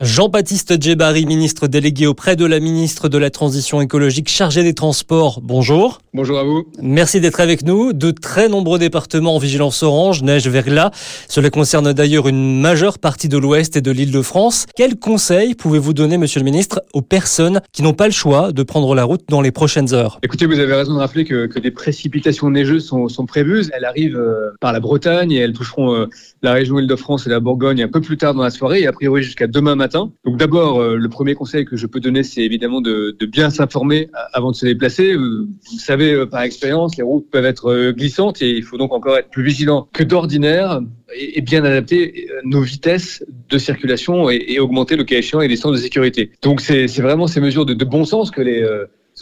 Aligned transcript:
Jean-Baptiste 0.00 0.82
Djebari, 0.82 1.26
ministre 1.26 1.66
délégué 1.66 2.06
auprès 2.06 2.34
de 2.34 2.46
la 2.46 2.58
ministre 2.58 3.10
de 3.10 3.18
la 3.18 3.28
Transition 3.28 3.82
écologique 3.82 4.30
chargée 4.30 4.62
des 4.62 4.72
transports. 4.72 5.42
Bonjour. 5.42 5.98
Bonjour 6.14 6.38
à 6.38 6.42
vous. 6.42 6.64
Merci 6.80 7.20
d'être 7.20 7.38
avec 7.38 7.66
nous. 7.66 7.92
De 7.92 8.10
très 8.10 8.48
nombreux 8.48 8.78
départements 8.78 9.36
en 9.36 9.38
vigilance 9.38 9.82
orange, 9.82 10.22
neige, 10.22 10.48
verglas. 10.48 10.90
Cela 11.28 11.50
concerne 11.50 11.92
d'ailleurs 11.92 12.28
une 12.28 12.62
majeure 12.62 12.98
partie 12.98 13.28
de 13.28 13.36
l'ouest 13.36 13.76
et 13.76 13.82
de 13.82 13.90
l'île 13.90 14.10
de 14.10 14.22
France. 14.22 14.64
Quels 14.74 14.98
conseils 14.98 15.54
pouvez-vous 15.54 15.92
donner, 15.92 16.16
monsieur 16.16 16.40
le 16.40 16.46
ministre, 16.46 16.82
aux 16.94 17.02
personnes 17.02 17.60
qui 17.70 17.82
n'ont 17.82 17.92
pas 17.92 18.06
le 18.06 18.14
choix 18.14 18.52
de 18.52 18.62
prendre 18.62 18.94
la 18.94 19.04
route 19.04 19.24
dans 19.28 19.42
les 19.42 19.52
prochaines 19.52 19.92
heures? 19.92 20.18
Écoutez, 20.22 20.46
vous 20.46 20.58
avez 20.58 20.72
raison 20.72 20.94
de 20.94 20.98
rappeler 20.98 21.26
que, 21.26 21.44
que 21.44 21.58
des 21.58 21.70
précipitations 21.70 22.48
neigeuses 22.48 22.86
sont, 22.86 23.08
sont 23.08 23.26
prévues. 23.26 23.66
Elles 23.74 23.84
arrivent 23.84 24.16
euh, 24.16 24.52
par 24.62 24.72
la 24.72 24.80
Bretagne 24.80 25.30
et 25.30 25.40
elles 25.40 25.52
toucheront 25.52 25.94
euh, 25.94 26.06
la 26.40 26.54
région 26.54 26.78
Île-de-France 26.78 27.26
et 27.26 27.30
la 27.30 27.40
Bourgogne 27.40 27.82
un 27.82 27.88
peu 27.88 28.00
plus 28.00 28.16
tard 28.16 28.32
dans 28.32 28.42
la 28.42 28.50
soirée 28.50 28.80
et 28.80 28.86
a 28.86 28.92
priori 28.92 29.22
jusqu'à 29.22 29.46
demain 29.46 29.74
matin. 29.74 29.89
Donc 29.90 30.36
d'abord, 30.36 30.80
euh, 30.80 30.96
le 30.96 31.08
premier 31.08 31.34
conseil 31.34 31.64
que 31.64 31.76
je 31.76 31.86
peux 31.86 32.00
donner, 32.00 32.22
c'est 32.22 32.42
évidemment 32.42 32.80
de, 32.80 33.16
bien 33.26 33.50
s'informer 33.50 34.08
avant 34.32 34.50
de 34.50 34.56
se 34.56 34.66
déplacer. 34.66 35.14
Vous 35.14 35.46
savez 35.78 36.26
par 36.26 36.42
expérience, 36.42 36.96
les 36.96 37.02
routes 37.02 37.30
peuvent 37.30 37.44
être 37.44 37.92
glissantes 37.92 38.42
et 38.42 38.50
il 38.50 38.62
faut 38.62 38.78
donc 38.78 38.92
encore 38.92 39.16
être 39.16 39.30
plus 39.30 39.44
vigilant 39.44 39.88
que 39.92 40.02
d'ordinaire 40.02 40.80
et 41.14 41.40
bien 41.40 41.64
adapter 41.64 42.28
nos 42.44 42.62
vitesses 42.62 43.24
de 43.48 43.58
circulation 43.58 44.30
et, 44.30 44.58
augmenter 44.58 44.96
le 44.96 45.04
cas 45.04 45.18
échéant 45.18 45.40
et 45.40 45.48
les 45.48 45.56
sens 45.56 45.72
de 45.72 45.78
sécurité. 45.78 46.32
Donc 46.42 46.60
c'est 46.60 46.86
vraiment 47.00 47.26
ces 47.26 47.40
mesures 47.40 47.66
de, 47.66 47.84
bon 47.84 48.04
sens 48.04 48.30
que 48.30 48.40
les 48.40 48.64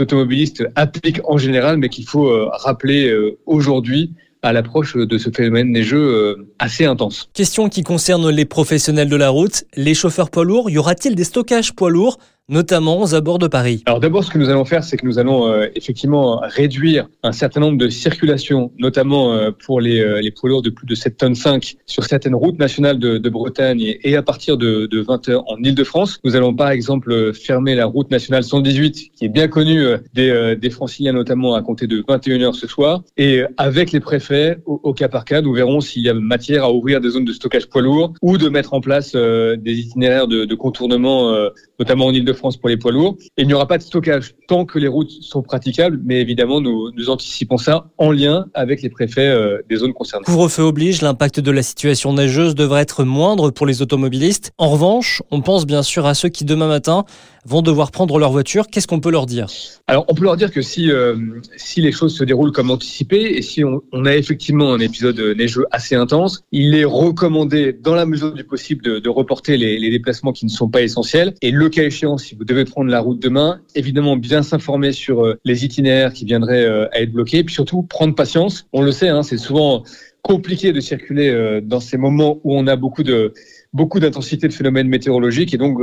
automobilistes 0.01 0.65
appliquent 0.75 1.21
en 1.25 1.39
général, 1.39 1.79
mais 1.79 1.89
qu'il 1.89 2.07
faut 2.07 2.29
euh, 2.29 2.49
rappeler 2.53 3.09
euh, 3.09 3.39
aujourd'hui 3.47 4.15
à 4.43 4.53
l'approche 4.53 4.97
de 4.97 5.19
ce 5.19 5.31
phénomène 5.31 5.71
neigeux 5.71 5.99
euh, 5.99 6.49
assez 6.59 6.85
intense. 6.85 7.29
Question 7.35 7.69
qui 7.69 7.83
concerne 7.83 8.31
les 8.31 8.45
professionnels 8.45 9.09
de 9.09 9.17
la 9.17 9.31
route, 9.31 9.65
les 9.75 9.95
chauffeurs 9.95 10.31
poids 10.31 10.45
lourds, 10.45 10.71
y 10.71 10.79
aura-t-il 10.79 11.15
des 11.15 11.25
stockages 11.25 11.75
poids 11.75 11.91
lourds? 11.91 12.19
Notamment 12.49 13.01
aux 13.01 13.15
abords 13.15 13.39
de 13.39 13.47
Paris 13.47 13.83
Alors 13.87 14.01
d'abord, 14.01 14.25
ce 14.25 14.31
que 14.31 14.39
nous 14.39 14.49
allons 14.49 14.65
faire, 14.65 14.83
c'est 14.83 14.97
que 14.97 15.05
nous 15.05 15.19
allons 15.19 15.47
euh, 15.47 15.67
effectivement 15.75 16.41
réduire 16.43 17.09
un 17.23 17.33
certain 17.33 17.61
nombre 17.61 17.77
de 17.77 17.89
circulations, 17.89 18.73
notamment 18.79 19.35
euh, 19.35 19.51
pour 19.51 19.81
les, 19.81 20.01
euh, 20.01 20.21
les 20.21 20.31
poids 20.31 20.49
lourds 20.49 20.63
de 20.63 20.71
plus 20.71 20.87
de 20.87 20.95
7 20.95 21.17
tonnes 21.17 21.35
5 21.35 21.77
sur 21.85 22.05
certaines 22.05 22.35
routes 22.35 22.59
nationales 22.59 22.99
de, 22.99 23.29
Bretagne 23.29 23.99
et, 24.03 24.17
à 24.17 24.23
partir 24.23 24.57
de, 24.57 24.87
de 24.87 25.01
20 25.01 25.29
heures 25.29 25.45
en 25.49 25.59
Ile-de-France. 25.59 26.19
Nous 26.25 26.35
allons 26.35 26.55
par 26.55 26.71
exemple 26.71 27.35
fermer 27.35 27.75
la 27.75 27.85
route 27.85 28.11
nationale 28.11 28.43
118, 28.43 29.11
qui 29.15 29.25
est 29.27 29.29
bien 29.29 29.49
connue 29.49 29.85
des, 30.15 30.57
des 30.57 30.71
franciliens, 30.71 31.13
notamment 31.13 31.55
à 31.55 31.61
compter 31.61 31.87
de 31.87 32.03
21 32.09 32.41
heures 32.41 32.55
ce 32.55 32.67
soir. 32.67 33.03
Et 33.19 33.43
avec 33.59 33.93
les 33.93 34.01
préfets, 34.01 34.57
au, 34.65 34.95
cas 34.95 35.09
par 35.09 35.27
cas, 35.27 35.43
nous 35.43 35.53
verrons 35.53 35.83
s'il 35.83 36.03
y 36.03 36.09
a 36.09 36.15
matière 36.15 36.65
à 36.65 36.73
ouvrir 36.73 37.03
des 37.03 37.11
zones 37.11 37.27
de 37.27 37.35
stockage 37.35 37.69
poids 37.69 37.83
lourds 37.83 38.15
ou 38.23 38.39
de 38.39 38.49
mettre 38.49 38.73
en 38.73 38.81
place 38.81 39.13
des 39.13 39.79
itinéraires 39.79 40.27
de, 40.27 40.47
de 40.47 40.55
contournement, 40.55 41.37
notamment 41.79 42.07
en 42.07 42.13
Ile-de-France 42.13 42.38
France 42.39 42.57
pour 42.57 42.69
les 42.69 42.77
poids 42.77 42.93
lourds. 42.93 43.17
Et 43.37 43.43
il 43.43 43.47
n'y 43.47 43.55
aura 43.55 43.67
pas 43.67 43.79
de 43.79 43.83
stockage 43.83 44.35
tant 44.49 44.65
que 44.65 44.79
les 44.79 44.89
routes 44.89 45.11
sont 45.11 45.43
praticables, 45.43 46.01
mais 46.05 46.21
évidemment, 46.21 46.61
nous, 46.61 46.91
nous 46.97 47.11
anticipons 47.11 47.59
ça 47.59 47.91
en 47.99 48.11
lien 48.11 48.47
avec 48.55 48.83
les 48.83 48.89
préfets 48.89 49.29
euh, 49.29 49.59
des 49.69 49.77
zones 49.77 49.93
concernées. 49.93 50.25
Couvre-feu 50.25 50.63
oblige, 50.63 51.03
l'impact 51.03 51.41
de 51.41 51.51
la 51.51 51.63
situation 51.63 52.13
neigeuse 52.15 52.55
devrait 52.55 52.83
être 52.83 53.05
moindre 53.05 53.51
pour 53.51 53.67
les 53.67 53.83
automobilistes. 53.83 54.53
En 54.57 54.71
revanche, 54.71 55.23
on 55.31 55.43
pense 55.43 55.67
bien 55.67 55.83
sûr 55.83 56.07
à 56.07 56.15
ceux 56.15 56.31
qui 56.31 56.45
demain 56.45 56.69
matin 56.69 57.05
vont 57.45 57.63
devoir 57.63 57.91
prendre 57.91 58.19
leur 58.19 58.31
voiture. 58.31 58.67
Qu'est-ce 58.69 58.87
qu'on 58.87 59.01
peut 59.01 59.11
leur 59.11 59.27
dire? 59.27 59.47
Alors, 59.87 60.05
on 60.09 60.15
peut 60.15 60.25
leur 60.25 60.37
dire 60.37 60.53
que 60.53 60.63
si, 60.63 60.91
euh, 60.91 61.17
si 61.57 61.81
les 61.81 61.93
choses 61.93 62.15
se 62.15 62.25
déroulent 62.25 62.53
comme 62.53 62.71
anticipé 62.71 63.37
et 63.37 63.43
si 63.43 63.65
on, 63.65 63.83
on, 63.93 64.05
a 64.05 64.15
effectivement 64.15 64.73
un 64.73 64.81
épisode 64.81 65.19
neigeux 65.37 65.65
assez 65.71 65.95
intense, 65.95 66.43
il 66.53 66.75
est 66.75 66.85
recommandé, 66.85 67.73
dans 67.73 67.95
la 67.95 68.07
mesure 68.07 68.33
du 68.33 68.45
possible, 68.45 68.85
de, 68.85 68.99
de 68.99 69.09
reporter 69.09 69.57
les, 69.57 69.79
les, 69.79 69.91
déplacements 69.91 70.33
qui 70.33 70.45
ne 70.45 70.51
sont 70.51 70.69
pas 70.69 70.83
essentiels. 70.83 71.35
Et 71.41 71.51
le 71.51 71.69
cas 71.69 71.85
échéant, 71.85 72.19
si 72.29 72.35
vous 72.35 72.45
devez 72.45 72.67
prendre 72.67 72.91
la 72.91 73.01
route 73.01 73.21
demain, 73.21 73.61
évidemment 73.75 74.17
bien 74.17 74.43
s'informer 74.43 74.93
sur 74.93 75.25
euh, 75.25 75.39
les 75.45 75.65
itinéraires 75.65 76.13
qui 76.13 76.27
viendraient 76.27 76.65
euh, 76.65 76.87
à 76.93 77.01
être 77.01 77.11
bloqués, 77.11 77.43
puis 77.43 77.55
surtout 77.55 77.83
prendre 77.83 78.15
patience. 78.15 78.67
On 78.75 78.83
le 78.83 78.93
sait, 78.93 79.09
hein, 79.09 79.23
c'est 79.23 79.39
souvent 79.39 79.83
compliqué 80.21 80.73
de 80.73 80.81
circuler 80.81 81.61
dans 81.63 81.81
ces 81.81 81.97
moments 81.97 82.39
où 82.45 82.55
on 82.55 82.67
a 82.67 82.77
beaucoup 82.77 83.03
de 83.03 83.33
beaucoup 83.73 83.99
d'intensité 83.99 84.47
de 84.47 84.53
phénomènes 84.53 84.89
météorologiques 84.89 85.55
et 85.55 85.57
donc 85.57 85.79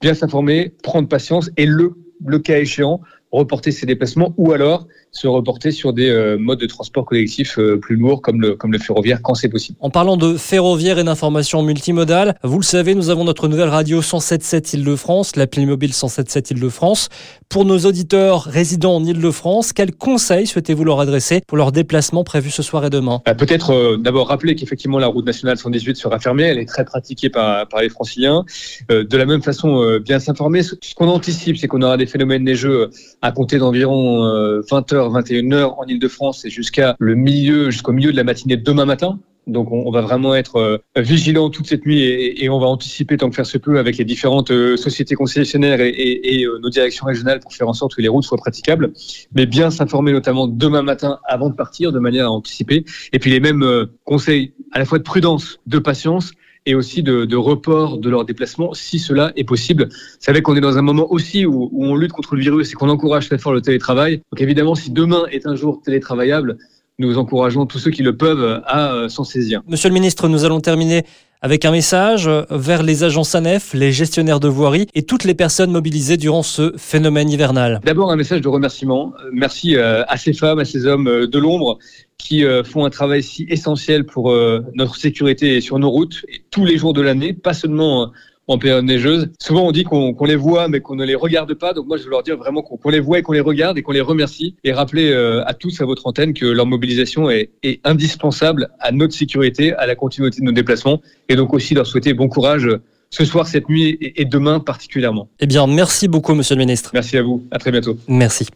bien 0.00 0.14
s'informer, 0.14 0.72
prendre 0.82 1.06
patience 1.06 1.50
et 1.56 1.66
le, 1.66 1.92
le 2.26 2.38
cas 2.40 2.58
échéant, 2.58 3.02
reporter 3.30 3.70
ses 3.70 3.86
déplacements 3.86 4.34
ou 4.36 4.52
alors 4.52 4.88
se 5.14 5.28
reporter 5.28 5.70
sur 5.70 5.92
des 5.92 6.10
euh, 6.10 6.36
modes 6.36 6.58
de 6.58 6.66
transport 6.66 7.04
collectif 7.04 7.56
euh, 7.58 7.78
plus 7.78 7.94
lourds 7.96 8.20
comme 8.20 8.40
le, 8.40 8.56
comme 8.56 8.72
le 8.72 8.78
ferroviaire 8.78 9.20
quand 9.22 9.34
c'est 9.34 9.48
possible. 9.48 9.78
En 9.80 9.88
parlant 9.88 10.16
de 10.16 10.36
ferroviaire 10.36 10.98
et 10.98 11.04
d'information 11.04 11.62
multimodale, 11.62 12.34
vous 12.42 12.58
le 12.58 12.64
savez, 12.64 12.96
nous 12.96 13.10
avons 13.10 13.24
notre 13.24 13.46
nouvelle 13.46 13.68
radio 13.68 14.02
177 14.02 14.74
Île-de-France, 14.74 15.36
l'appli 15.36 15.64
mobile 15.66 15.92
177 15.92 16.50
Île-de-France. 16.50 17.08
Pour 17.48 17.64
nos 17.64 17.78
auditeurs 17.78 18.42
résidents 18.42 18.96
en 18.96 19.04
Île-de-France, 19.04 19.72
quels 19.72 19.94
conseils 19.94 20.48
souhaitez-vous 20.48 20.82
leur 20.82 20.98
adresser 20.98 21.42
pour 21.46 21.56
leurs 21.56 21.70
déplacements 21.70 22.24
prévus 22.24 22.50
ce 22.50 22.64
soir 22.64 22.84
et 22.84 22.90
demain? 22.90 23.22
Bah, 23.24 23.34
Peut-être 23.36 23.70
euh, 23.70 23.96
d'abord 23.96 24.28
rappeler 24.28 24.56
qu'effectivement 24.56 24.98
la 24.98 25.06
route 25.06 25.24
nationale 25.24 25.56
118 25.56 25.96
sera 25.96 26.18
fermée, 26.18 26.42
elle 26.42 26.58
est 26.58 26.66
très 26.66 26.84
pratiquée 26.84 27.30
par, 27.30 27.68
par 27.68 27.82
les 27.82 27.88
franciliens. 27.88 28.44
de 28.88 29.16
la 29.16 29.26
même 29.26 29.42
façon, 29.42 29.98
bien 30.00 30.18
s'informer. 30.18 30.62
Ce 30.62 30.94
qu'on 30.96 31.08
anticipe, 31.08 31.56
c'est 31.56 31.68
qu'on 31.68 31.82
aura 31.82 31.96
des 31.96 32.06
phénomènes 32.06 32.42
neigeux 32.42 32.90
à 33.22 33.30
compter 33.30 33.58
d'environ 33.58 34.60
20 34.70 34.92
heures 34.92 35.03
21h 35.10 35.74
en 35.78 35.84
Ile-de-France 35.86 36.44
et 36.44 36.50
jusqu'à 36.50 36.96
le 36.98 37.14
milieu, 37.14 37.70
jusqu'au 37.70 37.92
milieu 37.92 38.12
de 38.12 38.16
la 38.16 38.24
matinée 38.24 38.56
de 38.56 38.62
demain 38.62 38.84
matin. 38.84 39.18
Donc 39.46 39.70
on, 39.70 39.90
va 39.90 40.00
vraiment 40.00 40.34
être 40.34 40.56
euh, 40.56 40.78
vigilant 40.96 41.50
toute 41.50 41.66
cette 41.66 41.84
nuit 41.84 42.00
et, 42.02 42.48
on 42.48 42.58
va 42.58 42.66
anticiper 42.66 43.18
tant 43.18 43.28
que 43.28 43.36
faire 43.36 43.44
se 43.44 43.58
peut 43.58 43.78
avec 43.78 43.98
les 43.98 44.04
différentes 44.04 44.50
euh, 44.50 44.76
sociétés 44.78 45.14
concessionnaires 45.16 45.80
et, 45.80 46.44
euh, 46.44 46.58
nos 46.60 46.70
directions 46.70 47.04
régionales 47.04 47.40
pour 47.40 47.52
faire 47.52 47.68
en 47.68 47.74
sorte 47.74 47.94
que 47.94 48.00
les 48.00 48.08
routes 48.08 48.24
soient 48.24 48.38
praticables, 48.38 48.92
mais 49.34 49.44
bien 49.44 49.70
s'informer 49.70 50.12
notamment 50.12 50.48
demain 50.48 50.82
matin 50.82 51.18
avant 51.28 51.50
de 51.50 51.54
partir 51.54 51.92
de 51.92 51.98
manière 51.98 52.26
à 52.26 52.30
anticiper. 52.30 52.84
Et 53.12 53.18
puis 53.18 53.30
les 53.30 53.40
mêmes 53.40 53.86
conseils 54.04 54.54
à 54.72 54.78
la 54.78 54.86
fois 54.86 54.98
de 54.98 55.02
prudence, 55.02 55.60
de 55.66 55.78
patience 55.78 56.32
et 56.66 56.74
aussi 56.74 57.02
de, 57.02 57.36
report 57.36 57.98
de 57.98 58.08
leur 58.08 58.24
déplacement 58.24 58.74
si 58.74 58.98
cela 58.98 59.32
est 59.36 59.44
possible. 59.44 59.88
Vous 59.90 60.16
savez 60.20 60.42
qu'on 60.42 60.56
est 60.56 60.60
dans 60.60 60.78
un 60.78 60.82
moment 60.82 61.10
aussi 61.12 61.44
où, 61.46 61.68
où 61.72 61.84
on 61.84 61.96
lutte 61.96 62.12
contre 62.12 62.34
le 62.34 62.40
virus 62.40 62.72
et 62.72 62.74
qu'on 62.74 62.88
encourage 62.88 63.26
très 63.26 63.38
fort 63.38 63.52
le 63.52 63.60
télétravail. 63.60 64.22
Donc 64.32 64.40
évidemment, 64.40 64.74
si 64.74 64.90
demain 64.90 65.24
est 65.30 65.46
un 65.46 65.56
jour 65.56 65.80
télétravaillable, 65.84 66.56
nous 66.98 67.18
encourageons 67.18 67.66
tous 67.66 67.78
ceux 67.78 67.90
qui 67.90 68.02
le 68.02 68.16
peuvent 68.16 68.62
à 68.66 68.94
euh, 68.94 69.08
s'en 69.08 69.24
saisir. 69.24 69.62
Monsieur 69.68 69.88
le 69.88 69.94
ministre, 69.94 70.28
nous 70.28 70.44
allons 70.44 70.60
terminer 70.60 71.04
avec 71.44 71.66
un 71.66 71.72
message 71.72 72.26
vers 72.48 72.82
les 72.82 73.04
agents 73.04 73.22
SANEF, 73.22 73.74
les 73.74 73.92
gestionnaires 73.92 74.40
de 74.40 74.48
voirie 74.48 74.86
et 74.94 75.02
toutes 75.02 75.24
les 75.24 75.34
personnes 75.34 75.70
mobilisées 75.70 76.16
durant 76.16 76.42
ce 76.42 76.72
phénomène 76.78 77.28
hivernal. 77.28 77.82
D'abord 77.84 78.10
un 78.10 78.16
message 78.16 78.40
de 78.40 78.48
remerciement. 78.48 79.12
Merci 79.30 79.76
euh, 79.76 80.04
à 80.08 80.16
ces 80.16 80.32
femmes, 80.32 80.58
à 80.58 80.64
ces 80.64 80.86
hommes 80.86 81.06
euh, 81.06 81.26
de 81.26 81.38
l'ombre 81.38 81.78
qui 82.16 82.42
font 82.64 82.86
un 82.86 82.90
travail 82.90 83.22
si 83.22 83.44
essentiel 83.50 84.06
pour 84.06 84.34
notre 84.74 84.96
sécurité 84.96 85.60
sur 85.60 85.78
nos 85.78 85.90
routes 85.90 86.24
tous 86.50 86.64
les 86.64 86.78
jours 86.78 86.94
de 86.94 87.02
l'année, 87.02 87.34
pas 87.34 87.52
seulement 87.52 88.12
en 88.46 88.58
période 88.58 88.84
neigeuse. 88.84 89.30
Souvent, 89.40 89.66
on 89.66 89.72
dit 89.72 89.84
qu'on 89.84 90.24
les 90.24 90.36
voit, 90.36 90.68
mais 90.68 90.80
qu'on 90.80 90.96
ne 90.96 91.04
les 91.04 91.14
regarde 91.14 91.54
pas. 91.54 91.72
Donc 91.72 91.86
moi, 91.86 91.96
je 91.96 92.04
veux 92.04 92.10
leur 92.10 92.22
dire 92.22 92.36
vraiment 92.36 92.62
qu'on 92.62 92.90
les 92.90 93.00
voit 93.00 93.18
et 93.18 93.22
qu'on 93.22 93.32
les 93.32 93.40
regarde 93.40 93.78
et 93.78 93.82
qu'on 93.82 93.92
les 93.92 94.00
remercie. 94.00 94.54
Et 94.64 94.72
rappeler 94.72 95.10
euh, 95.12 95.44
à 95.46 95.54
tous, 95.54 95.80
à 95.80 95.84
votre 95.84 96.06
antenne, 96.06 96.34
que 96.34 96.46
leur 96.46 96.66
mobilisation 96.66 97.30
est, 97.30 97.50
est, 97.62 97.80
indispensable 97.84 98.68
à 98.80 98.92
notre 98.92 99.14
sécurité, 99.14 99.72
à 99.74 99.86
la 99.86 99.94
continuité 99.94 100.40
de 100.40 100.46
nos 100.46 100.52
déplacements. 100.52 101.00
Et 101.28 101.36
donc 101.36 101.54
aussi 101.54 101.74
leur 101.74 101.86
souhaiter 101.86 102.14
bon 102.14 102.28
courage 102.28 102.68
ce 103.10 103.24
soir, 103.24 103.46
cette 103.46 103.68
nuit 103.68 103.96
et 104.00 104.24
demain 104.24 104.58
particulièrement. 104.58 105.28
Eh 105.38 105.46
bien, 105.46 105.66
merci 105.66 106.08
beaucoup, 106.08 106.34
monsieur 106.34 106.56
le 106.56 106.60
ministre. 106.60 106.90
Merci 106.94 107.16
à 107.16 107.22
vous. 107.22 107.44
À 107.52 107.58
très 107.58 107.70
bientôt. 107.70 107.96
Merci. 108.08 108.48